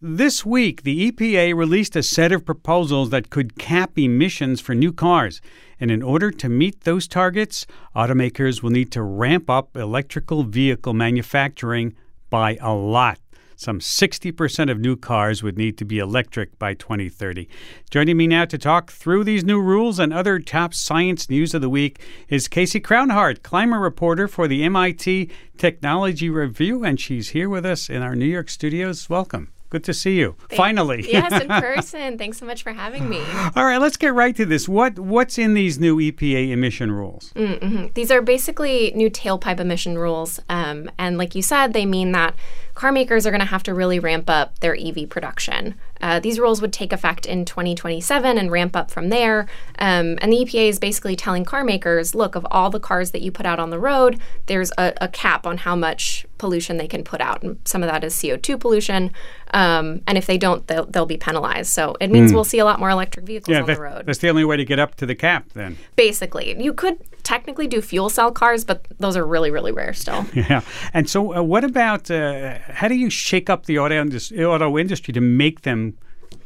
This 0.00 0.46
week, 0.46 0.84
the 0.84 1.10
EPA 1.10 1.56
released 1.56 1.96
a 1.96 2.04
set 2.04 2.30
of 2.30 2.44
proposals 2.44 3.10
that 3.10 3.30
could 3.30 3.58
cap 3.58 3.98
emissions 3.98 4.60
for 4.60 4.72
new 4.72 4.92
cars. 4.92 5.40
And 5.80 5.90
in 5.90 6.04
order 6.04 6.30
to 6.30 6.48
meet 6.48 6.82
those 6.82 7.08
targets, 7.08 7.66
automakers 7.96 8.62
will 8.62 8.70
need 8.70 8.92
to 8.92 9.02
ramp 9.02 9.50
up 9.50 9.76
electrical 9.76 10.44
vehicle 10.44 10.94
manufacturing 10.94 11.96
by 12.30 12.58
a 12.60 12.72
lot. 12.72 13.18
Some 13.56 13.80
60% 13.80 14.70
of 14.70 14.78
new 14.78 14.94
cars 14.94 15.42
would 15.42 15.58
need 15.58 15.76
to 15.78 15.84
be 15.84 15.98
electric 15.98 16.60
by 16.60 16.74
2030. 16.74 17.48
Joining 17.90 18.16
me 18.16 18.28
now 18.28 18.44
to 18.44 18.56
talk 18.56 18.92
through 18.92 19.24
these 19.24 19.42
new 19.42 19.60
rules 19.60 19.98
and 19.98 20.12
other 20.12 20.38
top 20.38 20.74
science 20.74 21.28
news 21.28 21.54
of 21.54 21.60
the 21.60 21.68
week 21.68 22.00
is 22.28 22.46
Casey 22.46 22.80
Crownhart, 22.80 23.42
climate 23.42 23.80
reporter 23.80 24.28
for 24.28 24.46
the 24.46 24.62
MIT 24.62 25.28
Technology 25.56 26.30
Review, 26.30 26.84
and 26.84 27.00
she's 27.00 27.30
here 27.30 27.48
with 27.48 27.66
us 27.66 27.90
in 27.90 28.00
our 28.00 28.14
New 28.14 28.26
York 28.26 28.48
studios. 28.48 29.10
Welcome. 29.10 29.50
Good 29.70 29.84
to 29.84 29.94
see 29.94 30.18
you. 30.18 30.34
Thanks. 30.38 30.56
Finally. 30.56 31.06
yes, 31.12 31.42
in 31.42 31.48
person. 31.60 32.18
Thanks 32.18 32.38
so 32.38 32.46
much 32.46 32.62
for 32.62 32.72
having 32.72 33.08
me. 33.08 33.22
All 33.54 33.64
right, 33.64 33.78
let's 33.78 33.96
get 33.96 34.14
right 34.14 34.34
to 34.36 34.46
this. 34.46 34.68
What 34.68 34.98
what's 34.98 35.38
in 35.38 35.54
these 35.54 35.78
new 35.78 35.98
EPA 35.98 36.50
emission 36.50 36.90
rules? 36.92 37.32
Mm-hmm. 37.34 37.88
These 37.94 38.10
are 38.10 38.22
basically 38.22 38.92
new 38.94 39.10
tailpipe 39.10 39.60
emission 39.60 39.98
rules, 39.98 40.40
um, 40.48 40.90
and 40.98 41.18
like 41.18 41.34
you 41.34 41.42
said, 41.42 41.72
they 41.72 41.84
mean 41.84 42.12
that 42.12 42.34
car 42.78 42.92
makers 42.92 43.26
are 43.26 43.32
going 43.32 43.40
to 43.40 43.46
have 43.46 43.64
to 43.64 43.74
really 43.74 43.98
ramp 43.98 44.30
up 44.30 44.60
their 44.60 44.76
EV 44.78 45.10
production. 45.10 45.74
Uh, 46.00 46.20
these 46.20 46.38
rules 46.38 46.62
would 46.62 46.72
take 46.72 46.92
effect 46.92 47.26
in 47.26 47.44
2027 47.44 48.38
and 48.38 48.52
ramp 48.52 48.76
up 48.76 48.88
from 48.88 49.08
there. 49.08 49.48
Um, 49.80 50.16
and 50.22 50.32
the 50.32 50.44
EPA 50.44 50.68
is 50.68 50.78
basically 50.78 51.16
telling 51.16 51.44
car 51.44 51.64
makers 51.64 52.14
look, 52.14 52.36
of 52.36 52.46
all 52.52 52.70
the 52.70 52.78
cars 52.78 53.10
that 53.10 53.20
you 53.20 53.32
put 53.32 53.46
out 53.46 53.58
on 53.58 53.70
the 53.70 53.80
road, 53.80 54.20
there's 54.46 54.70
a, 54.78 54.92
a 55.00 55.08
cap 55.08 55.44
on 55.44 55.58
how 55.58 55.74
much 55.74 56.24
pollution 56.38 56.76
they 56.76 56.86
can 56.86 57.02
put 57.02 57.20
out. 57.20 57.42
And 57.42 57.58
some 57.64 57.82
of 57.82 57.88
that 57.88 58.04
is 58.04 58.14
CO2 58.14 58.60
pollution. 58.60 59.10
Um, 59.52 60.02
and 60.06 60.16
if 60.16 60.26
they 60.26 60.38
don't, 60.38 60.64
they'll, 60.68 60.86
they'll 60.86 61.04
be 61.04 61.16
penalized. 61.16 61.70
So 61.70 61.96
it 62.00 62.12
means 62.12 62.30
mm. 62.30 62.34
we'll 62.34 62.44
see 62.44 62.60
a 62.60 62.64
lot 62.64 62.78
more 62.78 62.90
electric 62.90 63.26
vehicles 63.26 63.54
yeah, 63.54 63.62
on 63.62 63.66
the 63.66 63.80
road. 63.80 64.06
That's 64.06 64.20
the 64.20 64.28
only 64.28 64.44
way 64.44 64.56
to 64.56 64.64
get 64.64 64.78
up 64.78 64.94
to 64.96 65.06
the 65.06 65.16
cap, 65.16 65.46
then. 65.54 65.78
Basically. 65.96 66.62
You 66.62 66.72
could 66.72 66.98
technically 67.24 67.66
do 67.66 67.82
fuel 67.82 68.08
cell 68.08 68.32
cars, 68.32 68.64
but 68.64 68.86
those 68.98 69.16
are 69.16 69.26
really, 69.26 69.50
really 69.50 69.72
rare 69.72 69.92
still. 69.92 70.24
Yeah. 70.38 70.60
And 70.94 71.10
so, 71.10 71.34
uh, 71.34 71.42
what 71.42 71.64
about 71.64 72.10
uh, 72.12 72.58
how 72.68 72.88
do 72.88 72.94
you 72.94 73.10
shake 73.10 73.50
up 73.50 73.66
the 73.66 73.78
auto, 73.78 74.02
auto 74.02 74.78
industry 74.78 75.12
to 75.14 75.20
make 75.20 75.62
them 75.62 75.96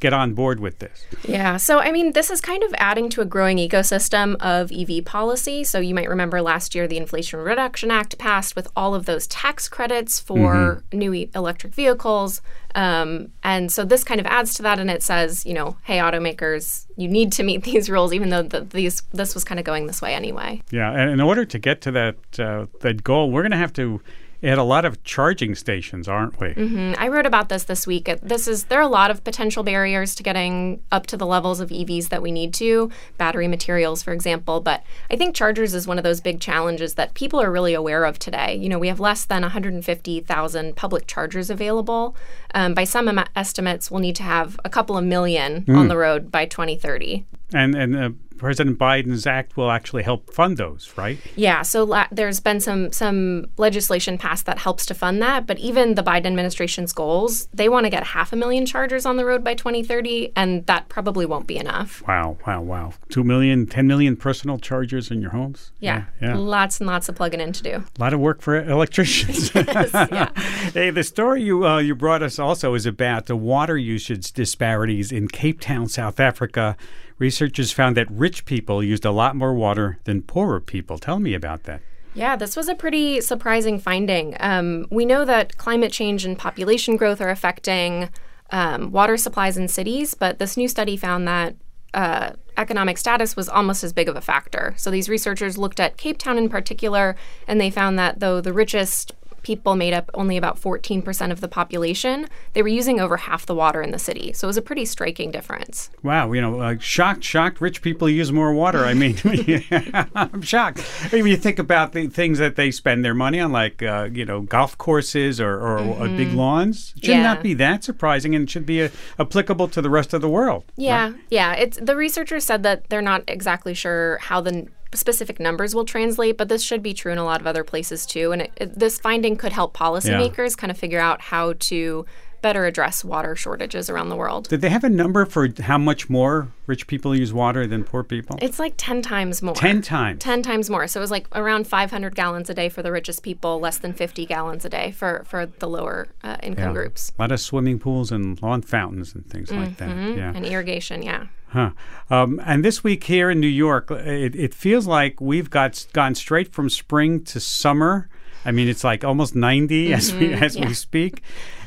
get 0.03 0.13
on 0.13 0.35
board 0.35 0.59
with 0.59 0.81
this? 0.81 1.07
Yeah. 1.25 1.57
So, 1.57 1.79
I 1.79 1.93
mean, 1.93 2.13
this 2.13 2.29
is 2.29 2.41
kind 2.41 2.63
of 2.65 2.75
adding 2.77 3.09
to 3.11 3.21
a 3.21 3.25
growing 3.25 3.59
ecosystem 3.59 4.35
of 4.41 4.73
EV 4.73 5.05
policy. 5.05 5.63
So, 5.65 5.79
you 5.79 5.95
might 5.95 6.09
remember 6.09 6.43
last 6.43 6.75
year 6.75 6.89
the 6.89 6.97
Inflation 6.97 7.39
Reduction 7.39 7.91
Act 7.91 8.19
passed 8.19 8.57
with 8.57 8.69
all 8.75 8.95
of 8.95 9.07
those 9.07 9.27
tax 9.29 9.69
credits 9.69 10.19
for 10.19 10.83
mm-hmm. 10.83 10.99
new 10.99 11.15
e- 11.15 11.31
electric 11.35 11.75
vehicles. 11.75 12.43
Um, 12.75 13.33
and 13.45 13.71
so, 13.71 13.85
this 13.85 14.03
kind 14.03 14.21
of 14.21 14.27
adds 14.27 14.55
to 14.55 14.63
that. 14.63 14.81
And 14.81 14.91
it 14.91 15.03
says, 15.03 15.47
you 15.47 15.55
know, 15.55 15.77
hey, 15.85 15.99
automakers, 15.99 16.87
you 16.97 17.09
need 17.09 17.33
to 17.33 17.45
meet 17.45 17.63
these 17.71 17.89
rules, 17.89 18.13
even 18.13 18.31
though 18.31 18.43
the, 18.43 18.61
these 18.61 19.03
this 19.13 19.35
was 19.35 19.45
kind 19.45 19.61
of 19.61 19.65
going 19.65 19.87
this 19.87 20.03
way 20.03 20.15
anyway. 20.15 20.63
Yeah. 20.71 20.91
And 20.91 21.11
in 21.11 21.21
order 21.21 21.45
to 21.45 21.59
get 21.59 21.81
to 21.83 21.93
that, 21.93 22.41
uh, 22.41 22.67
that 22.81 23.05
goal, 23.05 23.31
we're 23.31 23.43
going 23.43 23.53
to 23.53 23.57
have 23.57 23.73
to 23.75 24.01
at 24.43 24.59
a 24.59 24.63
lot 24.63 24.85
of 24.85 25.03
charging 25.05 25.55
stations, 25.55 26.09
aren't 26.09 26.39
we? 26.41 26.49
Mm-hmm. 26.49 26.95
I 26.99 27.09
wrote 27.09 27.27
about 27.27 27.49
this 27.49 27.65
this 27.65 27.87
week. 27.87 28.11
This 28.23 28.49
is 28.49 28.65
there 28.65 28.79
are 28.81 28.83
a 28.83 28.89
lot 28.89 29.11
of 29.11 29.23
potential 29.23 29.63
barriers 29.63 30.15
to 30.17 30.23
getting 30.23 30.83
up 30.91 31.07
to 31.09 31.17
the 31.17 31.27
levels 31.27 31.61
of 31.61 31.71
EVs 31.71 32.09
that 32.09 32.23
we 32.23 32.33
need 32.33 32.53
to, 32.55 32.91
battery 33.19 33.47
materials, 33.47 34.03
for 34.03 34.13
example. 34.13 34.61
But 34.61 34.83
I 35.11 35.17
think 35.17 35.35
chargers 35.35 35.75
is 35.75 35.87
one 35.87 35.99
of 35.99 36.05
those 36.05 36.21
big 36.21 36.41
challenges 36.41 36.95
that 36.95 37.15
people 37.15 37.41
are 37.41 37.53
really 37.53 37.75
aware 37.75 38.05
of 38.05 38.19
today. 38.19 38.57
You 38.57 38.69
know, 38.69 38.79
we 38.79 38.89
have 38.89 39.01
less 39.01 39.25
than 39.25 39.43
150,000 39.43 40.77
public 40.77 41.07
chargers 41.07 41.49
available. 41.49 42.17
Um, 42.55 42.75
by 42.75 42.85
some 42.85 43.09
em- 43.09 43.25
estimates, 43.37 43.91
we'll 43.91 44.01
need 44.01 44.17
to 44.17 44.23
have 44.25 44.59
a 44.65 44.69
couple 44.69 44.99
of 44.99 45.05
million 45.05 45.63
mm. 45.63 45.77
on 45.77 45.89
the 45.89 45.97
road 45.97 46.33
by 46.33 46.47
2030. 46.47 47.25
And 47.55 47.75
and 47.75 47.97
uh, 47.97 48.11
President 48.43 48.77
Biden's 48.77 49.25
act 49.25 49.57
will 49.57 49.71
actually 49.71 50.03
help 50.03 50.35
fund 50.35 50.57
those, 50.57 50.93
right? 50.97 51.17
Yeah. 51.37 51.63
So 51.63 51.85
la- 51.85 52.09
there's 52.11 52.41
been 52.41 52.59
some 52.59 52.91
some 52.91 53.47
legislation 53.57 54.19
passed 54.19 54.47
that 54.47 54.59
helps 54.59 54.85
to 54.87 54.95
fund 54.95 55.23
that, 55.23 55.47
but 55.47 55.61
even 55.61 55.95
the 55.95 56.03
Biden 56.03 56.27
administration's 56.27 56.93
goals, 56.93 57.47
they 57.55 57.69
want 57.69 57.87
to 57.87 57.91
get 57.91 58.03
half 58.03 58.33
a 58.33 58.37
million 58.37 58.67
chargers 58.67 59.07
on 59.07 59.17
the 59.17 59.25
road 59.25 59.45
by 59.45 59.55
2030, 59.55 60.33
and 60.35 60.67
that 60.67 60.89
probably 60.89 61.25
won't 61.25 61.47
be 61.47 61.57
enough. 61.57 62.03
Wow! 62.09 62.37
Wow! 62.45 62.63
Wow! 62.63 62.95
Two 63.11 63.23
million, 63.23 63.65
10 63.65 63.87
million 63.87 64.17
personal 64.17 64.59
chargers 64.59 65.13
in 65.13 65.23
your 65.23 65.31
homes. 65.31 65.71
Yeah. 65.79 66.07
Yeah. 66.21 66.31
yeah. 66.31 66.37
Lots 66.37 66.81
and 66.81 66.89
lots 66.89 67.09
of 67.09 67.15
plugging 67.15 67.41
in 67.41 67.53
to 67.53 67.63
do. 67.63 67.77
A 67.77 68.01
lot 68.01 68.13
of 68.13 68.19
work 68.19 68.43
for 68.43 68.57
electricians. 68.57 69.55
yes, 69.55 69.91
yeah. 69.93 70.31
Hey, 70.73 70.91
the 70.91 71.05
story 71.05 71.45
you 71.45 71.65
uh, 71.65 71.79
you 71.79 71.95
brought 71.95 72.25
us 72.25 72.41
also 72.41 72.75
is 72.75 72.87
about 72.87 73.27
the 73.27 73.37
water 73.37 73.79
usage 73.79 74.33
disparities 74.33 75.13
in 75.13 75.29
Cape 75.29 75.61
Town, 75.61 75.87
South 75.87 76.19
Africa 76.19 76.77
Researchers 77.23 77.71
found 77.71 77.97
that 77.97 78.11
rich 78.11 78.45
people 78.47 78.83
used 78.83 79.05
a 79.05 79.13
lot 79.13 79.37
more 79.37 79.55
water 79.55 80.01
than 80.03 80.23
poorer 80.23 80.59
people. 80.59 80.99
Tell 80.99 81.21
me 81.21 81.35
about 81.35 81.63
that. 81.63 81.81
Yeah, 82.15 82.35
this 82.35 82.57
was 82.57 82.67
a 82.67 82.75
pretty 82.75 83.21
surprising 83.21 83.79
finding. 83.79 84.37
Um, 84.41 84.89
we 84.91 85.07
know 85.07 85.25
that 85.25 85.57
climate 85.57 85.93
change 85.93 86.25
and 86.25 86.37
population 86.37 86.97
growth 86.97 87.21
are 87.21 87.31
affecting 87.31 88.11
um, 88.51 88.91
water 88.91 89.17
supplies 89.17 89.57
in 89.57 89.69
cities, 89.69 90.15
but 90.15 90.41
this 90.41 90.57
new 90.57 90.67
study 90.67 90.97
found 90.97 91.29
that 91.29 91.55
uh, 91.95 92.33
economic 92.57 92.99
status 92.99 93.37
was 93.37 93.49
almost 93.49 93.85
as 93.85 93.93
big 93.93 94.09
of 94.09 94.17
a 94.17 94.21
factor. 94.21 94.75
So 94.77 94.91
these 94.91 95.09
researchers 95.09 95.57
looked 95.57 95.79
at 95.79 95.97
Cape 95.97 96.19
Town 96.19 96.37
in 96.37 96.49
particular, 96.49 97.15
and 97.47 97.61
they 97.61 97.71
found 97.71 97.97
that 98.01 98.19
though 98.19 98.41
the 98.41 98.53
richest 98.53 99.13
people 99.43 99.75
made 99.75 99.93
up 99.93 100.11
only 100.15 100.37
about 100.37 100.61
14% 100.61 101.31
of 101.31 101.41
the 101.41 101.49
population, 101.49 102.29
they 102.53 102.63
were 102.63 102.69
using 102.69 103.01
over 103.01 103.17
half 103.17 103.47
the 103.47 103.55
water 103.55 103.83
in 103.83 103.91
the 103.91 103.99
city. 103.99 104.33
So 104.33 104.47
it 104.47 104.51
was 104.51 104.57
a 104.57 104.63
pretty 104.63 104.85
striking 104.85 105.31
difference. 105.31 105.91
Wow, 106.03 106.33
you 106.33 106.41
know, 106.41 106.61
uh, 106.61 106.79
shocked, 106.79 107.25
shocked 107.25 107.61
rich 107.61 107.83
people 107.83 108.09
use 108.09 108.33
more 108.33 108.53
water. 108.53 108.85
I 108.85 108.95
mean, 108.95 109.17
I'm 110.15 110.43
shocked. 110.43 110.85
I 111.13 111.17
mean, 111.17 111.27
you 111.27 111.37
think 111.37 111.59
about 111.59 111.93
the 111.93 112.09
things 112.09 112.39
that 112.39 112.57
they 112.57 112.71
spend 112.71 113.05
their 113.05 113.15
money 113.15 113.41
on, 113.41 113.53
like, 113.53 113.83
uh, 113.83 114.09
you 114.13 114.25
know, 114.25 114.43
golf 114.43 114.79
courses 114.79 115.41
or, 115.41 115.55
or 115.55 115.79
uh, 115.79 115.83
mm-hmm. 115.83 116.17
big 116.17 116.33
lawns. 116.33 116.95
Should 116.97 117.11
yeah. 117.11 117.23
not 117.23 117.43
be 117.43 117.55
that 117.55 117.85
surprising 117.85 118.35
and 118.35 118.49
should 118.49 118.67
be 118.67 118.83
uh, 118.83 118.89
applicable 119.19 119.69
to 119.69 119.83
the 119.83 119.91
rest 119.91 120.15
of 120.15 120.21
the 120.21 120.29
world. 120.29 120.65
Yeah, 120.77 121.11
right? 121.11 121.21
yeah. 121.31 121.53
It's 121.55 121.79
The 121.81 121.97
researchers 121.97 122.45
said 122.45 122.63
that 122.63 122.89
they're 122.89 123.03
not 123.03 123.25
exactly 123.29 123.75
sure 123.75 124.19
how 124.19 124.41
the 124.41 124.67
specific 124.95 125.41
numbers 125.41 125.75
will 125.75 125.85
translate, 125.85 126.37
but 126.37 126.49
this 126.49 126.63
should 126.63 126.83
be 126.83 126.95
true 126.95 127.13
in 127.13 127.19
a 127.19 127.25
lot 127.25 127.41
of 127.41 127.47
other 127.47 127.65
places 127.65 128.07
too. 128.07 128.33
And 128.33 128.43
it, 128.43 128.53
it, 128.57 128.79
this 128.79 128.99
finding 128.99 129.37
could 129.37 129.53
help 129.53 129.77
policymakers 129.77 130.51
yeah. 130.51 130.57
kind 130.57 130.71
of 130.71 130.79
figure 130.79 131.01
out 131.01 131.21
how 131.21 131.55
to 131.55 132.07
better 132.43 132.67
address 132.67 133.05
water 133.05 133.35
shortages 133.35 133.89
around 133.89 134.09
the 134.09 134.17
world. 134.17 134.49
Did 134.49 134.61
they 134.61 134.69
have 134.69 134.85
a 134.85 134.89
number 134.89 135.25
for 135.25 135.49
how 135.61 135.79
much 135.79 136.11
more 136.11 136.49
rich 136.67 136.87
people 136.87 137.17
use 137.17 137.33
water 137.33 137.67
than 137.67 137.85
poor 137.85 138.03
people? 138.03 138.39
It's 138.43 138.59
like 138.59 138.75
10 138.77 139.01
times 139.01 139.41
more. 139.41 139.55
10 139.55 139.81
times. 139.81 140.23
10 140.23 140.43
times 140.43 140.69
more. 140.69 140.87
So 140.87 141.01
it 141.01 141.03
was 141.03 141.11
like 141.11 141.27
around 141.33 141.67
500 141.67 142.15
gallons 142.15 142.51
a 142.51 142.55
day 142.55 142.69
for 142.69 142.83
the 142.83 142.93
richest 142.93 143.23
people, 143.23 143.61
less 143.61 143.79
than 143.79 143.93
50 143.93 144.27
gallons 144.27 144.65
a 144.65 144.69
day 144.69 144.91
for, 144.91 145.23
for 145.27 145.47
the 145.47 145.69
lower 145.69 146.09
uh, 146.23 146.37
income 146.43 146.65
yeah. 146.65 146.73
groups. 146.73 147.13
A 147.19 147.23
lot 147.23 147.33
of 147.33 147.41
swimming 147.41 147.79
pools 147.79 148.13
and 148.13 148.41
lawn 148.43 148.63
fountains 148.63 149.15
and 149.15 149.27
things 149.27 149.49
mm-hmm. 149.49 149.61
like 149.61 149.77
that. 149.79 149.89
Mm-hmm. 149.89 150.19
Yeah. 150.19 150.33
And 150.35 150.45
irrigation, 150.45 151.03
yeah. 151.03 151.27
Huh. 151.49 151.71
Um, 152.09 152.41
and 152.45 152.65
this 152.65 152.83
week 152.83 153.05
here 153.05 153.31
in 153.31 153.39
New 153.39 153.47
York, 153.47 153.91
it, 153.91 154.35
it 154.35 154.55
feels 154.55 154.87
like 154.87 155.21
we've 155.21 155.51
got 155.51 155.87
gone 155.93 156.15
straight 156.15 156.53
from 156.53 156.71
spring 156.71 157.23
to 157.25 157.41
summer. 157.41 158.09
I 158.45 158.51
mean, 158.51 158.69
it's 158.69 158.85
like 158.85 159.05
almost 159.05 159.35
90 159.35 159.87
mm-hmm. 159.87 159.95
as 159.95 160.15
we 160.15 160.33
as 160.33 160.57
yeah. 160.57 160.67
we 160.67 160.75
speak. 160.75 161.23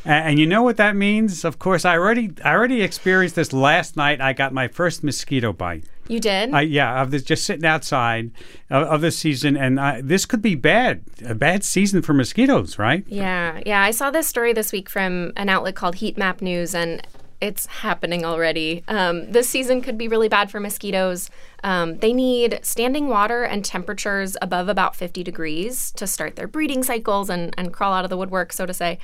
And 0.06 0.38
you 0.38 0.46
know 0.46 0.62
what 0.62 0.78
that 0.78 0.96
means? 0.96 1.44
Of 1.44 1.58
course, 1.58 1.84
I 1.84 1.98
already 1.98 2.32
I 2.44 2.54
already 2.54 2.84
experienced 2.84 3.36
this 3.36 3.52
last 3.52 3.98
night. 3.98 4.22
I 4.22 4.34
got 4.34 4.54
my 4.54 4.68
first 4.68 5.04
mosquito 5.04 5.52
bite. 5.52 5.86
You 6.08 6.20
did? 6.20 6.54
I, 6.54 6.62
yeah, 6.62 7.02
of 7.02 7.10
this, 7.10 7.24
just 7.24 7.46
sitting 7.46 7.66
outside 7.66 8.30
of, 8.70 8.84
of 8.84 9.02
this 9.02 9.18
season, 9.18 9.58
and 9.58 9.80
I, 9.80 10.02
this 10.02 10.28
could 10.28 10.42
be 10.42 10.54
bad, 10.54 11.02
a 11.26 11.34
bad 11.34 11.64
season 11.64 12.04
for 12.04 12.14
mosquitoes, 12.14 12.78
right? 12.78 13.04
Yeah, 13.08 13.60
yeah. 13.66 13.82
I 13.82 13.90
saw 13.90 14.12
this 14.12 14.28
story 14.28 14.54
this 14.54 14.72
week 14.72 14.88
from 14.88 15.34
an 15.36 15.50
outlet 15.50 15.76
called 15.76 15.96
Heat 15.96 16.18
Map 16.18 16.42
News, 16.42 16.76
and 16.76 17.02
it's 17.46 17.68
happening 17.68 18.26
already. 18.26 18.84
Um, 18.88 19.32
this 19.32 19.48
season 19.48 19.82
could 19.82 20.00
be 20.00 20.08
really 20.08 20.28
bad 20.28 20.50
for 20.50 20.60
mosquitoes. 20.60 21.30
Um, 21.64 22.00
they 22.00 22.12
need 22.12 22.60
standing 22.64 23.08
water 23.08 23.44
and 23.44 23.64
temperatures 23.64 24.36
above 24.42 24.68
about 24.68 24.96
50 24.96 25.24
degrees 25.24 25.92
to 25.92 26.08
start 26.08 26.38
their 26.38 26.48
breeding 26.48 26.84
cycles 26.84 27.30
and, 27.30 27.54
and 27.56 27.72
crawl 27.72 27.94
out 27.94 28.04
of 28.04 28.10
the 28.10 28.18
woodwork, 28.18 28.52
so 28.52 28.66
to 28.66 28.74
say. 28.74 28.98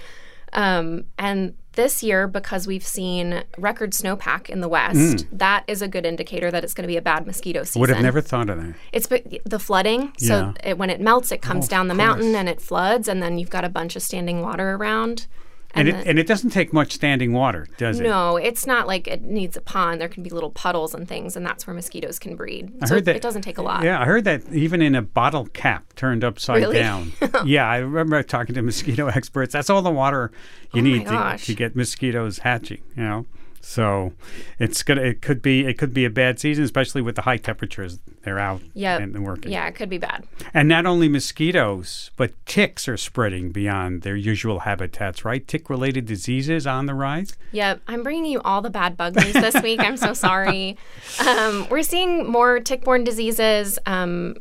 Um, 0.54 1.06
and 1.20 1.54
this 1.74 2.02
year, 2.02 2.28
because 2.28 2.66
we've 2.66 2.86
seen 2.86 3.44
record 3.60 3.92
snowpack 3.92 4.50
in 4.50 4.60
the 4.60 4.68
west, 4.68 4.98
mm. 4.98 5.28
that 5.32 5.64
is 5.68 5.84
a 5.84 5.88
good 5.88 6.06
indicator 6.06 6.50
that 6.50 6.64
it's 6.64 6.74
going 6.74 6.84
to 6.84 6.92
be 6.92 6.98
a 6.98 7.02
bad 7.02 7.28
mosquito 7.28 7.64
season. 7.64 7.80
Would 7.80 7.90
have 7.90 8.02
never 8.02 8.22
thought 8.22 8.50
of 8.50 8.60
that. 8.60 8.74
It's 8.92 9.08
the 9.46 9.60
flooding. 9.60 10.14
Yeah. 10.18 10.28
So 10.28 10.54
it, 10.64 10.78
when 10.80 10.90
it 10.90 11.00
melts, 11.00 11.32
it 11.32 11.44
comes 11.44 11.68
oh, 11.68 11.70
down 11.70 11.90
the 11.90 11.94
mountain 11.94 12.34
and 12.34 12.50
it 12.50 12.60
floods, 12.60 13.08
and 13.08 13.22
then 13.22 13.38
you've 13.38 13.52
got 13.52 13.64
a 13.64 13.70
bunch 13.70 13.96
of 13.96 14.02
standing 14.02 14.42
water 14.42 14.74
around 14.74 15.28
And, 15.74 15.88
And 15.88 15.98
it, 16.00 16.08
and 16.08 16.20
it 16.20 16.28
doesn't 16.28 16.50
take 16.50 16.74
much 16.74 16.92
standing 16.92 17.32
water, 17.34 17.68
does 17.78 18.00
it? 18.00 18.04
No, 18.04 18.36
it's 18.36 18.68
not 18.68 18.88
like 18.88 19.08
it 19.08 19.22
needs 19.24 19.56
a 19.56 19.62
pond. 19.62 20.02
There 20.02 20.10
can 20.10 20.22
be 20.22 20.30
little 20.30 20.50
puddles 20.52 20.94
and 20.94 21.08
things, 21.08 21.36
and 21.38 21.46
that's 21.46 21.66
where 21.66 21.74
mosquitoes 21.74 22.20
can 22.20 22.36
breed. 22.36 22.74
I 22.82 22.86
so 22.88 22.96
heard 22.96 23.00
it, 23.04 23.06
that- 23.06 23.16
it 23.18 23.22
doesn't 23.22 23.44
take 23.44 23.58
a 23.58 23.62
lot. 23.62 23.84
Yeah, 23.84 24.02
I 24.02 24.06
heard 24.06 24.26
that 24.26 24.42
even 24.52 24.82
in 24.82 24.96
a 24.96 25.02
bottle 25.02 25.46
cap 25.48 25.94
turned 25.96 26.24
upside 26.24 26.58
Really? 26.58 26.80
down. 26.80 27.14
yeah, 27.46 27.70
I 27.70 27.78
remember 27.78 28.22
talking 28.24 28.54
to 28.56 28.62
mosquito 28.62 29.08
experts. 29.16 29.54
That's 29.54 29.70
all 29.70 29.82
the 29.82 29.92
water 29.92 30.32
you 30.74 30.82
Oh 30.82 30.84
need 30.84 31.08
to, 31.08 31.38
to 31.46 31.56
get 31.56 31.76
mosquitoes 31.76 32.40
hatching. 32.40 32.82
You 32.98 33.04
know, 33.04 33.26
so 33.62 34.14
it's 34.60 34.84
gonna. 34.84 35.02
It 35.02 35.22
could 35.22 35.42
be. 35.42 35.66
It 35.66 35.78
could 35.78 35.94
be 35.94 36.06
a 36.06 36.10
bad 36.10 36.40
season, 36.40 36.64
especially 36.64 37.02
with 37.02 37.16
the 37.16 37.22
high 37.22 37.38
temperatures. 37.38 38.00
They're 38.24 38.40
out 38.40 38.62
Yep. 38.74 39.02
and, 39.02 39.26
working. 39.26 39.52
Yeah, 39.52 39.68
it 39.68 39.76
could 39.76 39.90
be 39.90 39.98
bad. 39.98 40.26
And 40.54 40.68
not 40.68 40.86
only 40.86 41.08
mosquitoes, 41.10 42.12
but 42.18 42.34
ticks 42.46 42.88
are 42.88 42.98
spreading 42.98 43.52
beyond 43.52 44.04
their 44.04 44.16
usual 44.16 44.60
habitats. 44.60 45.26
Right? 45.26 45.48
Tick-related 45.48 46.06
diseases 46.06 46.68
on 46.68 46.86
the 46.86 46.94
rise. 46.94 47.36
Yep, 47.52 47.82
I'm 47.88 48.04
bringing 48.04 48.26
you 48.26 48.42
all 48.42 48.62
the 48.62 48.70
bad 48.70 48.96
bug 48.98 49.16
news 49.16 49.34
this 49.34 49.62
week. 49.64 49.80
I'm 49.80 49.98
so 49.98 50.14
sorry. 50.14 50.78
Um, 51.22 51.68
we're 51.70 51.84
seeing 51.84 52.30
more 52.30 52.60
tick-borne 52.60 53.04
diseases. 53.04 53.78
Um, 53.86 54.36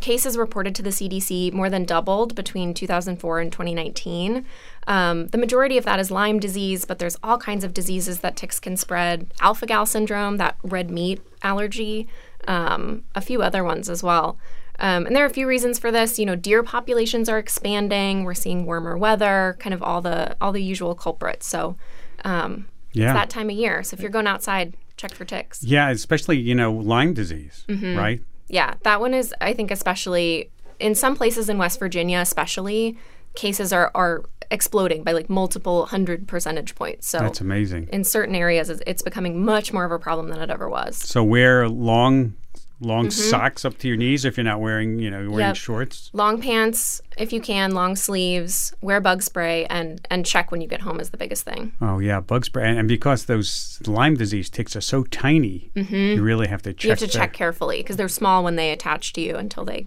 cases 0.00 0.36
reported 0.38 0.74
to 0.76 0.82
the 0.82 0.90
CDC 0.90 1.52
more 1.52 1.68
than 1.68 1.84
doubled 1.84 2.34
between 2.34 2.72
2004 2.74 3.40
and 3.40 3.52
2019. 3.52 4.44
Um, 4.86 5.26
the 5.28 5.38
majority 5.38 5.76
of 5.78 5.84
that 5.84 6.00
is 6.00 6.10
Lyme 6.10 6.40
disease, 6.40 6.84
but 6.84 6.98
there's 6.98 7.16
all 7.22 7.38
kinds 7.38 7.62
of 7.62 7.74
diseases 7.74 8.20
that 8.20 8.36
ticks 8.36 8.58
can 8.58 8.76
spread. 8.76 9.32
Alpha-gal 9.40 9.86
syndrome, 9.86 10.38
that 10.38 10.56
red 10.62 10.90
meat 10.90 11.20
allergy, 11.42 12.08
um, 12.48 13.04
a 13.14 13.20
few 13.20 13.42
other 13.42 13.62
ones 13.62 13.88
as 13.90 14.02
well. 14.02 14.38
Um, 14.80 15.06
and 15.06 15.14
there 15.14 15.22
are 15.22 15.26
a 15.28 15.30
few 15.30 15.46
reasons 15.46 15.78
for 15.78 15.92
this. 15.92 16.18
You 16.18 16.26
know, 16.26 16.34
deer 16.34 16.62
populations 16.62 17.28
are 17.28 17.38
expanding. 17.38 18.24
We're 18.24 18.34
seeing 18.34 18.64
warmer 18.64 18.96
weather, 18.96 19.56
kind 19.60 19.74
of 19.74 19.82
all 19.82 20.00
the 20.00 20.34
all 20.40 20.50
the 20.50 20.62
usual 20.62 20.94
culprits. 20.94 21.46
So 21.46 21.76
um, 22.24 22.66
Yeah. 22.92 23.10
it's 23.10 23.14
that 23.14 23.30
time 23.30 23.50
of 23.50 23.56
year. 23.56 23.82
So 23.84 23.94
if 23.94 24.00
you're 24.00 24.10
going 24.10 24.26
outside, 24.26 24.74
check 24.96 25.14
for 25.14 25.24
ticks. 25.24 25.62
Yeah, 25.62 25.90
especially 25.90 26.38
you 26.38 26.54
know 26.54 26.72
Lyme 26.72 27.12
disease, 27.14 27.64
Mm-hmm. 27.68 27.96
right? 27.96 28.22
Yeah, 28.52 28.74
that 28.82 29.00
one 29.00 29.14
is, 29.14 29.34
I 29.40 29.54
think, 29.54 29.70
especially 29.70 30.50
in 30.78 30.94
some 30.94 31.16
places 31.16 31.48
in 31.48 31.56
West 31.56 31.78
Virginia, 31.78 32.18
especially 32.18 32.98
cases 33.34 33.72
are 33.72 33.90
are 33.94 34.24
exploding 34.50 35.02
by 35.02 35.12
like 35.12 35.30
multiple 35.30 35.86
hundred 35.86 36.28
percentage 36.28 36.74
points. 36.74 37.08
So 37.08 37.18
That's 37.18 37.40
amazing. 37.40 37.88
in 37.90 38.04
certain 38.04 38.34
areas, 38.34 38.68
it's, 38.68 38.82
it's 38.86 39.00
becoming 39.00 39.42
much 39.42 39.72
more 39.72 39.86
of 39.86 39.90
a 39.90 39.98
problem 39.98 40.28
than 40.28 40.38
it 40.38 40.50
ever 40.50 40.68
was. 40.68 40.96
So 40.98 41.24
wear 41.24 41.66
long, 41.66 42.34
long 42.82 43.10
socks 43.10 43.64
up 43.64 43.78
to 43.78 43.88
your 43.88 43.96
knees 43.96 44.24
if 44.24 44.36
you're 44.36 44.44
not 44.44 44.60
wearing, 44.60 44.98
you 44.98 45.10
know, 45.10 45.18
wearing 45.30 45.32
Mm-hmm. 45.32 45.38
Yep. 45.40 45.56
shorts. 45.56 46.10
Long 46.12 46.40
pants, 46.42 47.00
if 47.16 47.32
you 47.32 47.40
can, 47.40 47.72
long 47.72 47.96
sleeves, 47.96 48.74
wear 48.80 49.00
bug 49.00 49.22
spray, 49.22 49.64
and 49.66 50.06
and 50.10 50.26
check 50.26 50.50
when 50.50 50.60
you 50.60 50.68
get 50.68 50.80
home 50.82 51.00
is 51.00 51.10
the 51.10 51.16
biggest 51.16 51.44
thing. 51.44 51.72
Oh 51.80 51.98
yeah, 51.98 52.20
bug 52.20 52.44
spray, 52.44 52.68
and, 52.68 52.78
and 52.78 52.88
because 52.88 53.24
those 53.26 53.80
Lyme 53.86 54.16
disease 54.16 54.50
ticks 54.50 54.74
are 54.76 54.80
so 54.80 55.04
tiny, 55.04 55.70
you 55.74 56.22
really 56.22 56.48
have 56.48 56.62
to 56.62 56.72
check. 56.72 56.78
Mm-hmm. 56.80 56.86
You 56.86 56.90
have 56.90 56.98
to 56.98 57.06
check 57.08 57.32
carefully 57.32 57.78
because 57.78 57.96
they're 57.96 58.08
small 58.08 58.42
when 58.44 58.56
they 58.56 58.70
attach 58.72 59.12
to 59.14 59.20
you 59.20 59.36
until 59.36 59.64
they 59.64 59.86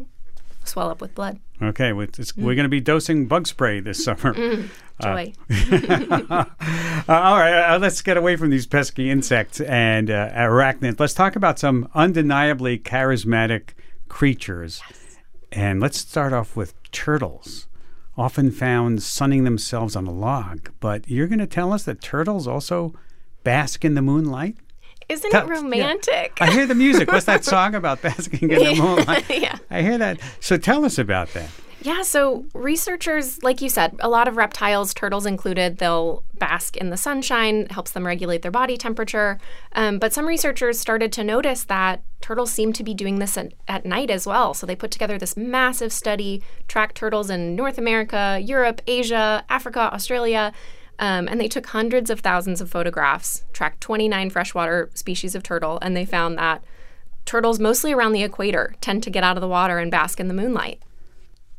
swell 0.68 0.90
up 0.90 1.02
with 1.02 1.16
blood. 1.16 1.40
Okay, 1.62 1.94
well, 1.94 2.08
Mm. 2.08 2.38
we're 2.44 2.56
going 2.56 2.66
to 2.66 2.70
be 2.70 2.82
dosing 2.82 3.26
bug 3.28 3.48
spray 3.48 3.80
this 3.80 4.04
summer. 4.04 4.34
Joy. 5.02 5.34
Uh, 7.08 7.14
all 7.22 7.38
right, 7.38 7.74
uh, 7.76 7.78
let's 7.78 8.02
get 8.02 8.18
away 8.18 8.36
from 8.36 8.50
these 8.50 8.66
pesky 8.66 9.12
insects 9.12 9.62
and 9.62 10.10
uh, 10.10 10.30
arachnids. 10.32 11.00
Let's 11.00 11.14
talk 11.14 11.36
about 11.36 11.60
some 11.60 11.88
undeniably 11.94 12.80
charismatic 12.80 13.70
creatures. 14.08 14.82
And 15.52 15.80
let's 15.80 16.00
start 16.00 16.34
off 16.34 16.56
with 16.56 16.74
turtles, 16.92 17.68
often 18.18 18.50
found 18.52 19.04
sunning 19.04 19.44
themselves 19.44 19.96
on 19.96 20.08
a 20.08 20.12
log. 20.12 20.72
But 20.80 21.08
you're 21.10 21.28
going 21.28 21.40
to 21.40 21.48
tell 21.48 21.72
us 21.72 21.84
that 21.84 22.02
turtles 22.02 22.48
also 22.48 22.94
bask 23.44 23.86
in 23.86 23.94
the 23.94 24.02
moonlight? 24.02 24.56
Isn't 25.08 25.32
Tell- 25.32 25.46
it 25.46 25.48
yeah. 25.48 25.62
romantic? 25.62 26.38
I 26.42 26.52
hear 26.52 26.66
the 26.66 26.76
music. 26.76 27.12
What's 27.12 27.26
that 27.26 27.44
song 27.54 27.76
about 27.76 28.02
basking 28.02 28.50
in 28.50 28.60
the 28.60 28.76
moonlight? 28.76 29.26
yeah. 29.30 29.58
I 29.70 29.82
hear 29.82 29.98
that. 29.98 30.20
So 30.40 30.58
tell 30.58 30.86
us 30.86 30.98
about 30.98 31.30
that. 31.34 31.50
Yeah, 31.86 32.02
so 32.02 32.46
researchers, 32.56 33.44
like 33.44 33.62
you 33.62 33.70
said, 33.70 33.96
a 34.00 34.10
lot 34.10 34.28
of 34.28 34.38
reptiles, 34.38 34.92
turtles 34.92 35.28
included, 35.28 35.78
they'll 35.78 36.24
bask 36.40 36.76
in 36.76 36.90
the 36.90 36.98
sunshine, 36.98 37.68
helps 37.70 37.92
them 37.92 38.08
regulate 38.08 38.42
their 38.42 38.50
body 38.50 38.76
temperature. 38.76 39.40
Um, 39.74 40.00
but 40.00 40.12
some 40.12 40.26
researchers 40.26 40.80
started 40.80 41.12
to 41.12 41.24
notice 41.24 41.64
that 41.66 42.02
turtles 42.22 42.52
seem 42.52 42.74
to 42.74 42.84
be 42.84 42.96
doing 42.96 43.20
this 43.20 43.38
at, 43.38 43.54
at 43.68 43.86
night 43.86 44.10
as 44.10 44.26
well. 44.26 44.56
So 44.56 44.66
they 44.66 44.76
put 44.76 44.90
together 44.90 45.20
this 45.20 45.38
massive 45.38 45.94
study, 45.94 46.42
tracked 46.68 46.96
turtles 46.96 47.30
in 47.30 47.56
North 47.56 47.78
America, 47.78 48.40
Europe, 48.42 48.82
Asia, 48.88 49.46
Africa, 49.48 49.94
Australia. 49.94 50.54
Um, 51.00 51.28
and 51.28 51.40
they 51.42 51.48
took 51.48 51.66
hundreds 51.68 52.10
of 52.10 52.22
thousands 52.22 52.62
of 52.62 52.70
photographs, 52.70 53.44
tracked 53.52 53.82
29 53.82 54.30
freshwater 54.30 54.90
species 54.94 55.36
of 55.36 55.44
turtle, 55.44 55.78
and 55.82 55.96
they 55.96 56.06
found 56.06 56.38
that 56.38 56.64
turtles, 57.26 57.60
mostly 57.60 57.92
around 57.92 58.14
the 58.14 58.24
equator, 58.24 58.76
tend 58.82 59.04
to 59.04 59.10
get 59.10 59.24
out 59.24 59.36
of 59.36 59.42
the 59.42 59.48
water 59.48 59.78
and 59.78 59.92
bask 59.92 60.20
in 60.20 60.28
the 60.28 60.34
moonlight. 60.34 60.82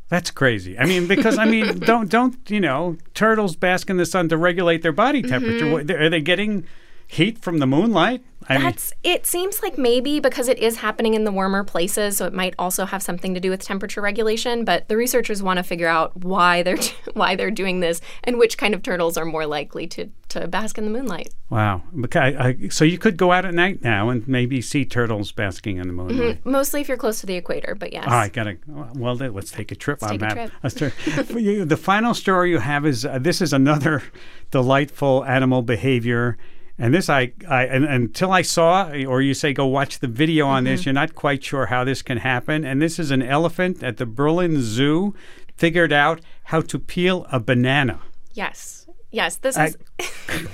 That's 0.09 0.31
crazy. 0.31 0.79
I 0.79 0.87
mean, 0.87 1.07
because 1.09 1.37
I 1.37 1.45
mean, 1.47 1.79
don't 1.81 2.09
don't 2.09 2.37
you 2.49 2.61
know 2.61 2.97
turtles 3.15 3.57
bask 3.57 3.91
in 3.91 3.97
the 3.97 4.07
sun 4.07 4.29
to 4.29 4.37
regulate 4.37 4.83
their 4.83 4.93
body 4.93 5.21
Mm-hmm. 5.23 5.31
temperature? 5.31 6.01
Are 6.01 6.09
they 6.09 6.21
getting 6.21 6.65
heat 7.07 7.39
from 7.39 7.59
the 7.59 7.67
moonlight? 7.67 8.23
I 8.49 8.59
mean, 8.59 8.65
That's 8.65 8.93
it 9.03 9.27
seems 9.27 9.61
like 9.61 9.77
maybe 9.77 10.21
because 10.21 10.47
it 10.47 10.59
is 10.59 10.77
happening 10.77 11.15
in 11.15 11.25
the 11.25 11.33
warmer 11.33 11.65
places, 11.65 12.17
so 12.17 12.27
it 12.27 12.33
might 12.33 12.55
also 12.59 12.85
have 12.85 13.03
something 13.03 13.35
to 13.35 13.41
do 13.41 13.51
with 13.51 13.61
temperature 13.61 14.01
regulation. 14.01 14.65
But 14.65 14.89
the 14.89 14.97
researchers 14.97 15.43
want 15.43 15.57
to 15.57 15.65
figure 15.65 15.89
out 15.89 16.17
why 16.25 16.63
they're 16.63 16.79
why 17.15 17.35
they're 17.35 17.51
doing 17.51 17.81
this 17.81 18.01
and 18.23 18.39
which 18.39 18.57
kind 18.57 18.73
of 18.73 18.83
turtles 18.83 19.17
are 19.17 19.25
more 19.25 19.47
likely 19.47 19.89
to 19.89 20.09
to 20.29 20.47
bask 20.47 20.79
in 20.79 20.85
the 20.85 20.91
moonlight. 20.91 21.33
wow. 21.51 21.83
Okay, 22.05 22.37
I, 22.37 22.69
so 22.69 22.85
you 22.85 22.99
could 22.99 23.17
go 23.17 23.33
out 23.33 23.45
at 23.45 23.55
night 23.55 23.83
now 23.83 24.11
and 24.11 24.27
maybe 24.29 24.61
see 24.61 24.85
turtles 24.85 25.33
basking 25.33 25.79
in 25.79 25.87
the 25.87 25.93
moonlight. 25.93 26.45
Mostly 26.45 26.81
if 26.81 26.89
you're 26.89 26.97
close 26.97 27.21
to 27.21 27.27
the 27.27 27.35
equator, 27.35 27.75
but 27.75 27.93
yes. 27.93 28.05
Oh, 28.07 28.13
I 28.13 28.29
gotta. 28.29 28.59
Well, 28.67 29.17
then, 29.17 29.35
let's 29.35 29.51
take 29.51 29.73
a 29.73 29.77
trip 29.77 30.03
on 30.03 30.19
take 30.19 30.23
a 30.23 30.35
trip. 30.35 30.53
Let's 30.63 30.79
For 31.31 31.39
you, 31.39 31.65
the 31.65 31.77
final 31.77 32.15
story 32.15 32.51
you 32.51 32.59
have 32.59 32.87
is 32.87 33.05
uh, 33.05 33.19
this 33.19 33.41
is 33.41 33.53
another 33.53 34.03
delightful 34.53 35.25
animal 35.25 35.63
behavior, 35.63 36.37
and 36.79 36.93
this 36.95 37.09
I, 37.09 37.33
I 37.49 37.65
and, 37.67 37.85
until 37.85 38.31
I 38.33 38.43
saw 38.43 38.91
or 39.07 39.23
you 39.23 39.35
say 39.35 39.53
go 39.53 39.67
watch 39.67 39.99
the 40.01 40.09
video 40.09 40.47
on 40.47 40.65
Mm-hmm. 40.65 40.73
this, 40.73 40.87
you're 40.87 40.93
not 40.93 41.15
quite 41.15 41.43
sure 41.45 41.67
how 41.67 41.85
this 41.85 42.03
can 42.03 42.19
happen. 42.19 42.65
And 42.65 42.81
this 42.83 42.99
is 42.99 43.11
an 43.11 43.23
elephant 43.23 43.83
at 43.83 43.97
the 43.97 44.07
Berlin 44.07 44.61
Zoo 44.61 45.15
figured 45.57 45.93
out 45.93 46.21
how 46.45 46.61
to 46.61 46.79
peel 46.79 47.27
a 47.33 47.41
banana. 47.41 48.01
Yes. 48.35 48.87
Yes. 49.11 49.37
This 49.37 49.57
I- 49.57 49.67
is 49.67 49.77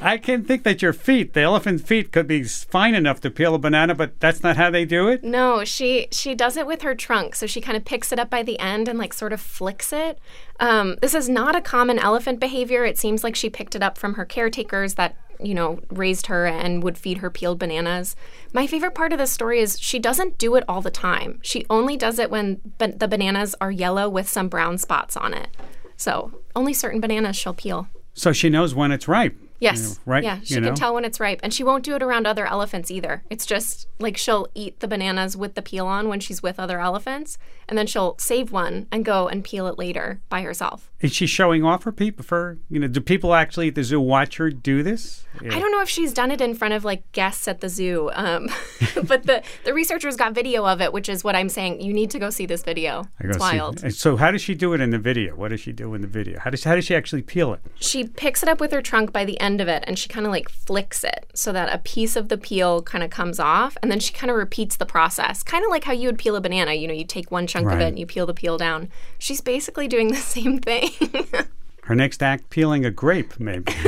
I 0.00 0.16
can 0.18 0.44
think 0.44 0.62
that 0.62 0.80
your 0.80 0.92
feet, 0.92 1.32
the 1.34 1.40
elephant 1.40 1.84
feet, 1.84 2.12
could 2.12 2.28
be 2.28 2.44
fine 2.44 2.94
enough 2.94 3.20
to 3.22 3.30
peel 3.30 3.54
a 3.56 3.58
banana, 3.58 3.96
but 3.96 4.20
that's 4.20 4.44
not 4.44 4.56
how 4.56 4.70
they 4.70 4.84
do 4.84 5.08
it. 5.08 5.24
No, 5.24 5.64
she 5.64 6.06
she 6.12 6.36
does 6.36 6.56
it 6.56 6.68
with 6.68 6.82
her 6.82 6.94
trunk. 6.94 7.34
So 7.34 7.46
she 7.48 7.60
kind 7.60 7.76
of 7.76 7.84
picks 7.84 8.12
it 8.12 8.20
up 8.20 8.30
by 8.30 8.44
the 8.44 8.58
end 8.60 8.86
and 8.86 8.96
like 8.96 9.12
sort 9.12 9.32
of 9.32 9.40
flicks 9.40 9.92
it. 9.92 10.20
Um, 10.60 10.96
this 11.02 11.14
is 11.16 11.28
not 11.28 11.56
a 11.56 11.60
common 11.60 11.98
elephant 11.98 12.38
behavior. 12.38 12.84
It 12.84 12.96
seems 12.96 13.24
like 13.24 13.34
she 13.34 13.50
picked 13.50 13.74
it 13.74 13.82
up 13.82 13.98
from 13.98 14.14
her 14.14 14.24
caretakers 14.24 14.94
that 14.94 15.16
you 15.42 15.54
know 15.54 15.80
raised 15.90 16.26
her 16.26 16.46
and 16.46 16.82
would 16.82 16.98
feed 16.98 17.18
her 17.18 17.30
peeled 17.30 17.58
bananas. 17.58 18.16
My 18.52 18.66
favorite 18.66 18.94
part 18.94 19.12
of 19.12 19.18
this 19.18 19.30
story 19.30 19.60
is 19.60 19.78
she 19.80 19.98
doesn't 19.98 20.38
do 20.38 20.54
it 20.56 20.64
all 20.68 20.80
the 20.82 20.90
time. 20.90 21.38
She 21.42 21.66
only 21.70 21.96
does 21.96 22.18
it 22.18 22.30
when 22.30 22.60
ba- 22.78 22.94
the 22.96 23.08
bananas 23.08 23.54
are 23.60 23.70
yellow 23.70 24.08
with 24.08 24.28
some 24.28 24.48
brown 24.48 24.78
spots 24.78 25.16
on 25.16 25.34
it. 25.34 25.48
So 25.96 26.32
only 26.56 26.72
certain 26.72 27.00
bananas 27.00 27.36
she'll 27.36 27.54
peel. 27.54 27.88
So 28.14 28.32
she 28.32 28.48
knows 28.48 28.74
when 28.74 28.92
it's 28.92 29.06
ripe. 29.08 29.36
Yes. 29.60 30.00
right, 30.06 30.24
Yeah, 30.24 30.40
she 30.42 30.54
you 30.54 30.62
can 30.62 30.74
tell 30.74 30.94
when 30.94 31.04
it's 31.04 31.20
ripe. 31.20 31.40
And 31.42 31.52
she 31.52 31.62
won't 31.62 31.84
do 31.84 31.94
it 31.94 32.02
around 32.02 32.26
other 32.26 32.46
elephants 32.46 32.90
either. 32.90 33.22
It's 33.28 33.44
just 33.44 33.86
like 33.98 34.16
she'll 34.16 34.48
eat 34.54 34.80
the 34.80 34.88
bananas 34.88 35.36
with 35.36 35.54
the 35.54 35.62
peel 35.62 35.86
on 35.86 36.08
when 36.08 36.18
she's 36.18 36.42
with 36.42 36.58
other 36.58 36.80
elephants, 36.80 37.36
and 37.70 37.78
then 37.78 37.86
she'll 37.86 38.16
save 38.18 38.52
one 38.52 38.86
and 38.92 39.04
go 39.04 39.28
and 39.28 39.42
peel 39.42 39.66
it 39.68 39.78
later 39.78 40.20
by 40.28 40.42
herself. 40.42 40.90
Is 41.00 41.14
she 41.14 41.26
showing 41.26 41.64
off 41.64 41.84
her 41.84 41.92
people 41.92 42.22
for 42.22 42.58
you 42.68 42.78
know? 42.78 42.86
Do 42.86 43.00
people 43.00 43.32
actually 43.32 43.68
at 43.68 43.74
the 43.74 43.82
zoo 43.82 44.00
watch 44.00 44.36
her 44.36 44.50
do 44.50 44.82
this? 44.82 45.24
I 45.40 45.58
don't 45.58 45.70
know 45.72 45.80
if 45.80 45.88
she's 45.88 46.12
done 46.12 46.30
it 46.30 46.42
in 46.42 46.54
front 46.54 46.74
of 46.74 46.84
like 46.84 47.10
guests 47.12 47.48
at 47.48 47.60
the 47.62 47.70
zoo, 47.70 48.10
um, 48.12 48.48
but 49.04 49.24
the, 49.24 49.42
the 49.64 49.72
researchers 49.72 50.16
got 50.16 50.34
video 50.34 50.66
of 50.66 50.82
it, 50.82 50.92
which 50.92 51.08
is 51.08 51.24
what 51.24 51.34
I'm 51.36 51.48
saying. 51.48 51.80
You 51.80 51.94
need 51.94 52.10
to 52.10 52.18
go 52.18 52.28
see 52.28 52.44
this 52.44 52.62
video. 52.62 53.04
I 53.22 53.28
It's 53.28 53.36
see- 53.36 53.40
wild. 53.40 53.82
and 53.82 53.94
So 53.94 54.16
how 54.16 54.30
does 54.30 54.42
she 54.42 54.54
do 54.54 54.74
it 54.74 54.80
in 54.82 54.90
the 54.90 54.98
video? 54.98 55.34
What 55.36 55.48
does 55.48 55.60
she 55.60 55.72
do 55.72 55.94
in 55.94 56.02
the 56.02 56.08
video? 56.08 56.38
How 56.40 56.50
does 56.50 56.64
how 56.64 56.74
does 56.74 56.84
she 56.84 56.94
actually 56.94 57.22
peel 57.22 57.54
it? 57.54 57.60
She 57.76 58.04
picks 58.04 58.42
it 58.42 58.48
up 58.50 58.60
with 58.60 58.72
her 58.72 58.82
trunk 58.82 59.12
by 59.12 59.24
the 59.24 59.40
end 59.40 59.60
of 59.62 59.68
it 59.68 59.84
and 59.86 59.98
she 59.98 60.08
kind 60.08 60.26
of 60.26 60.32
like 60.32 60.50
flicks 60.50 61.02
it 61.04 61.30
so 61.34 61.52
that 61.52 61.72
a 61.72 61.78
piece 61.78 62.16
of 62.16 62.28
the 62.28 62.36
peel 62.36 62.82
kind 62.82 63.02
of 63.04 63.08
comes 63.10 63.40
off 63.40 63.78
and 63.82 63.90
then 63.90 64.00
she 64.00 64.12
kind 64.12 64.30
of 64.30 64.36
repeats 64.36 64.76
the 64.76 64.86
process. 64.86 65.42
Kind 65.42 65.64
of 65.64 65.70
like 65.70 65.84
how 65.84 65.92
you 65.92 66.08
would 66.08 66.18
peel 66.18 66.36
a 66.36 66.40
banana. 66.42 66.74
You 66.74 66.88
know, 66.88 66.94
you 66.94 67.04
take 67.06 67.30
one 67.30 67.46
chunk 67.46 67.59
of 67.66 67.72
Right. 67.74 67.82
it 67.82 67.88
and 67.88 67.98
you 67.98 68.06
peel 68.06 68.26
the 68.26 68.34
peel 68.34 68.56
down. 68.58 68.88
She's 69.18 69.40
basically 69.40 69.88
doing 69.88 70.08
the 70.08 70.16
same 70.36 70.58
thing. 70.58 70.90
Her 71.84 71.94
next 71.96 72.22
act, 72.22 72.50
peeling 72.50 72.84
a 72.84 72.90
grape, 72.90 73.40
maybe. 73.40 73.72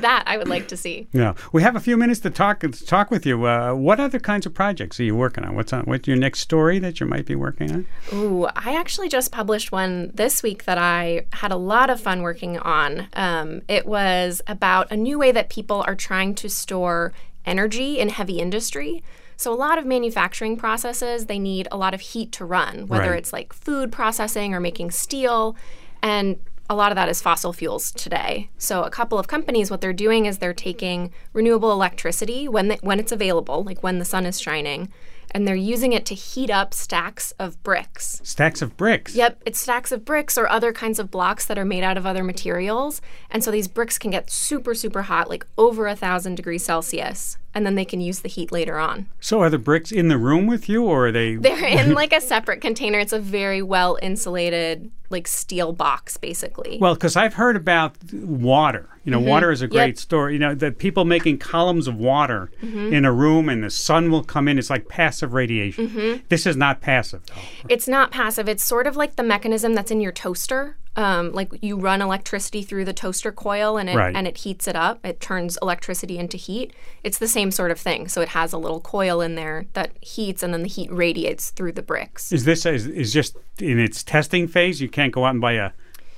that 0.00 0.24
I 0.26 0.36
would 0.36 0.48
like 0.48 0.66
to 0.68 0.76
see. 0.76 1.06
Yeah, 1.12 1.34
we 1.52 1.62
have 1.62 1.76
a 1.76 1.80
few 1.80 1.96
minutes 1.96 2.18
to 2.20 2.30
talk 2.30 2.60
to 2.60 2.70
talk 2.70 3.10
with 3.10 3.24
you. 3.24 3.46
Uh, 3.46 3.72
what 3.74 4.00
other 4.00 4.18
kinds 4.18 4.46
of 4.46 4.54
projects 4.54 4.98
are 4.98 5.04
you 5.04 5.14
working 5.14 5.44
on? 5.44 5.54
What's 5.54 5.72
on? 5.72 5.82
What's 5.84 6.08
your 6.08 6.16
next 6.16 6.40
story 6.40 6.78
that 6.80 6.98
you 6.98 7.06
might 7.06 7.24
be 7.26 7.36
working 7.36 7.70
on? 7.70 7.86
Ooh, 8.12 8.46
I 8.56 8.74
actually 8.74 9.08
just 9.08 9.30
published 9.30 9.70
one 9.70 10.10
this 10.12 10.42
week 10.42 10.64
that 10.64 10.78
I 10.78 11.26
had 11.34 11.52
a 11.52 11.56
lot 11.56 11.88
of 11.88 12.00
fun 12.00 12.22
working 12.22 12.58
on. 12.58 13.06
Um, 13.12 13.62
it 13.68 13.86
was 13.86 14.42
about 14.48 14.90
a 14.90 14.96
new 14.96 15.18
way 15.18 15.30
that 15.32 15.50
people 15.50 15.84
are 15.86 15.94
trying 15.94 16.34
to 16.36 16.48
store 16.48 17.12
energy 17.46 18.00
in 18.00 18.08
heavy 18.08 18.40
industry. 18.40 19.04
So 19.40 19.50
a 19.50 19.56
lot 19.56 19.78
of 19.78 19.86
manufacturing 19.86 20.58
processes, 20.58 21.24
they 21.24 21.38
need 21.38 21.66
a 21.72 21.78
lot 21.78 21.94
of 21.94 22.02
heat 22.02 22.30
to 22.32 22.44
run, 22.44 22.86
whether 22.88 23.12
Right. 23.12 23.18
it's 23.18 23.32
like 23.32 23.54
food 23.54 23.90
processing 23.90 24.52
or 24.52 24.60
making 24.60 24.90
steel. 24.90 25.56
And 26.02 26.38
a 26.68 26.74
lot 26.74 26.92
of 26.92 26.96
that 26.96 27.08
is 27.08 27.22
fossil 27.22 27.54
fuels 27.54 27.90
today. 27.90 28.50
So 28.58 28.82
a 28.82 28.90
couple 28.90 29.18
of 29.18 29.28
companies, 29.28 29.70
what 29.70 29.80
they're 29.80 29.94
doing 29.94 30.26
is 30.26 30.38
they're 30.38 30.52
taking 30.52 31.10
renewable 31.32 31.72
electricity 31.72 32.48
when 32.48 32.68
the, 32.68 32.78
when 32.82 33.00
it's 33.00 33.12
available, 33.12 33.64
like 33.64 33.82
when 33.82 33.98
the 33.98 34.04
sun 34.04 34.26
is 34.26 34.38
shining, 34.38 34.90
and 35.32 35.46
they're 35.46 35.54
using 35.54 35.92
it 35.92 36.04
to 36.06 36.14
heat 36.14 36.50
up 36.50 36.74
stacks 36.74 37.32
of 37.38 37.62
bricks. 37.62 38.20
Stacks 38.24 38.62
of 38.62 38.76
bricks. 38.76 39.14
Yep, 39.14 39.42
it's 39.46 39.60
stacks 39.60 39.92
of 39.92 40.04
bricks 40.04 40.36
or 40.36 40.48
other 40.48 40.72
kinds 40.72 40.98
of 40.98 41.10
blocks 41.10 41.46
that 41.46 41.58
are 41.58 41.64
made 41.64 41.82
out 41.84 41.96
of 41.96 42.06
other 42.06 42.24
materials. 42.24 43.00
And 43.30 43.42
so 43.44 43.50
these 43.50 43.68
bricks 43.68 43.98
can 43.98 44.10
get 44.10 44.30
super, 44.30 44.74
super 44.74 45.02
hot, 45.02 45.28
like 45.28 45.46
over 45.56 45.86
a 45.86 45.96
thousand 45.96 46.34
degrees 46.36 46.64
Celsius, 46.64 47.36
and 47.54 47.64
then 47.66 47.74
they 47.74 47.84
can 47.84 48.00
use 48.00 48.20
the 48.20 48.28
heat 48.28 48.52
later 48.52 48.78
on. 48.78 49.06
So 49.20 49.40
are 49.40 49.50
the 49.50 49.58
bricks 49.58 49.90
in 49.92 50.08
the 50.08 50.18
room 50.18 50.46
with 50.46 50.68
you, 50.68 50.84
or 50.84 51.06
are 51.08 51.12
they? 51.12 51.34
They're 51.36 51.64
in 51.64 51.94
like 51.94 52.12
a 52.12 52.20
separate 52.20 52.60
container. 52.60 52.98
It's 52.98 53.12
a 53.12 53.18
very 53.20 53.62
well 53.62 53.98
insulated, 54.02 54.90
like 55.10 55.26
steel 55.26 55.72
box, 55.72 56.16
basically. 56.16 56.78
Well, 56.80 56.94
because 56.94 57.16
I've 57.16 57.34
heard 57.34 57.56
about 57.56 57.96
water. 58.12 58.88
You 59.04 59.12
know, 59.12 59.18
Mm-hmm. 59.20 59.28
water 59.28 59.50
is 59.50 59.62
a 59.62 59.66
great 59.66 59.98
story. 59.98 60.34
You 60.34 60.38
know, 60.38 60.54
the 60.54 60.70
people 60.72 61.04
making 61.04 61.38
columns 61.38 61.88
of 61.88 61.96
water 61.96 62.50
Mm-hmm. 62.62 62.92
in 62.92 63.04
a 63.04 63.12
room 63.12 63.48
and 63.48 63.64
the 63.64 63.70
sun 63.70 64.10
will 64.10 64.22
come 64.22 64.46
in. 64.46 64.58
It's 64.58 64.70
like 64.70 64.88
passive 65.20 65.34
radiation. 65.34 65.88
Mm-hmm. 65.88 66.24
This 66.28 66.46
is 66.46 66.56
not 66.56 66.80
passive, 66.80 67.24
though. 67.26 67.34
It's 67.68 67.86
not 67.86 68.10
passive. 68.10 68.48
It's 68.48 68.64
sort 68.64 68.86
of 68.86 68.96
like 68.96 69.16
the 69.16 69.22
mechanism 69.22 69.74
that's 69.74 69.90
in 69.90 70.00
your 70.00 70.12
toaster. 70.12 70.76
Um, 70.96 71.32
like 71.32 71.50
you 71.62 71.76
run 71.76 72.02
electricity 72.02 72.62
through 72.62 72.84
the 72.84 72.92
toaster 72.92 73.30
coil 73.30 73.76
and 73.78 73.88
it 73.88 73.94
Right. 73.94 74.14
and 74.16 74.26
it 74.26 74.38
heats 74.38 74.66
it 74.66 74.74
up. 74.74 75.04
It 75.06 75.20
turns 75.20 75.56
electricity 75.62 76.18
into 76.18 76.36
heat. 76.36 76.72
It's 77.04 77.18
the 77.18 77.28
same 77.28 77.52
sort 77.52 77.70
of 77.70 77.78
thing. 77.78 78.08
So 78.08 78.20
it 78.22 78.30
has 78.30 78.52
a 78.52 78.58
little 78.58 78.80
coil 78.80 79.20
in 79.20 79.36
there 79.36 79.66
that 79.74 79.92
heats 80.00 80.42
and 80.42 80.52
then 80.52 80.62
the 80.62 80.68
heat 80.68 80.90
radiates 80.92 81.50
through 81.50 81.72
the 81.72 81.82
bricks. 81.82 82.32
Is 82.32 82.44
this 82.44 82.66
is, 82.66 82.86
is 82.88 83.12
just 83.12 83.36
in 83.60 83.78
its 83.78 84.02
testing 84.02 84.48
phase? 84.48 84.80
You 84.80 84.88
can't 84.88 85.12
go 85.12 85.24
out 85.24 85.30
and 85.30 85.40
buy 85.40 85.52
a 85.52 85.70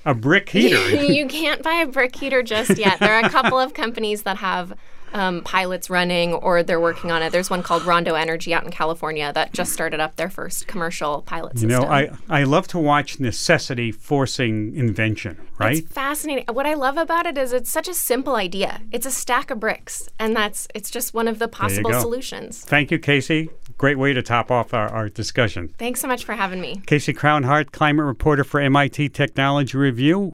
a 0.05 0.15
brick 0.15 0.49
heater. 0.49 1.05
you 1.13 1.27
can't 1.29 1.63
buy 1.63 1.75
a 1.75 1.87
brick 1.87 2.17
heater 2.17 2.43
just 2.43 2.77
yet. 2.79 2.99
There 2.99 3.13
are 3.15 3.25
a 3.25 3.29
couple 3.31 3.59
of 3.61 3.75
companies 3.75 4.23
that 4.23 4.39
have 4.39 4.73
um, 5.13 5.43
pilots 5.43 5.89
running 5.89 6.35
or 6.35 6.63
they're 6.63 6.81
working 6.81 7.11
on 7.11 7.23
it. 7.23 7.31
There's 7.31 7.51
one 7.51 7.63
called 7.63 7.85
Rondo 7.85 8.15
Energy 8.15 8.53
out 8.53 8.65
in 8.65 8.71
California 8.71 9.33
that 9.33 9.53
just 9.53 9.73
started 9.73 10.01
up 10.01 10.17
their 10.17 10.31
first 10.31 10.67
commercial 10.67 11.23
pilot 11.23 11.53
you 11.61 11.69
know, 11.69 11.83
I 11.83 12.11
I 12.29 12.45
love 12.45 12.67
to 12.69 12.79
watch 12.79 13.21
necessity 13.21 13.93
forcing 13.93 14.75
invention. 14.75 15.39
Right? 15.59 15.79
It's 15.79 15.93
fascinating. 15.93 16.45
What 16.53 16.67
I 16.67 16.75
love 16.75 16.97
about 16.97 17.27
it 17.27 17.39
is 17.39 17.53
it's 17.53 17.71
such 17.71 17.89
a 17.89 17.95
simple 17.95 18.35
idea. 18.35 18.81
It's 18.91 19.07
a 19.07 19.11
stack 19.11 19.51
of 19.51 19.61
bricks, 19.61 20.09
and 20.19 20.35
that's 20.35 20.67
it's 20.75 20.91
just 20.91 21.15
one 21.15 21.29
of 21.29 21.39
the 21.39 21.49
possible 21.49 21.93
solutions. 22.01 22.65
Thank 22.65 22.91
you, 22.91 22.99
Casey. 22.99 23.51
Great 23.79 23.99
way 23.99 24.13
to 24.13 24.23
top 24.23 24.51
off 24.51 24.75
our, 24.75 24.89
our 24.89 25.09
discussion. 25.09 25.69
Thanks 25.79 26.01
so 26.01 26.09
much 26.09 26.25
for 26.25 26.35
having 26.35 26.61
me. 26.61 26.83
Casey 26.87 27.13
Crownhart, 27.13 27.73
climate 27.73 28.07
reporter 28.07 28.45
for 28.45 28.61
MIT 28.61 29.11
Technology 29.11 29.77
Review. 29.77 30.31